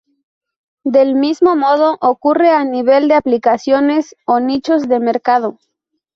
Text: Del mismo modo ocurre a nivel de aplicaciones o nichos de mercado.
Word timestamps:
Del 0.83 1.13
mismo 1.13 1.55
modo 1.55 1.95
ocurre 2.01 2.49
a 2.49 2.63
nivel 2.65 3.07
de 3.07 3.13
aplicaciones 3.13 4.15
o 4.25 4.39
nichos 4.39 4.89
de 4.89 4.99
mercado. 4.99 5.59